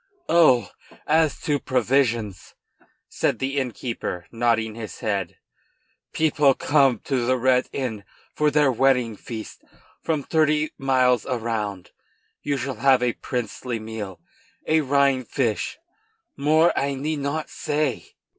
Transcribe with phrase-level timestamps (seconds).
[0.29, 0.71] "Oh!
[1.05, 2.55] as to provisions,"
[3.07, 5.37] said the innkeeper, nodding his head,
[6.11, 8.03] "people come to the Red Inn
[8.33, 9.63] for their wedding feast
[10.01, 11.91] from thirty miles round.
[12.41, 14.19] You shall have a princely meal,
[14.65, 15.77] a Rhine fish!
[16.35, 18.15] More, I need not say."